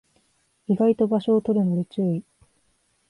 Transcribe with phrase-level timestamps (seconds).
[0.65, 2.23] 意外と場所を取るので注意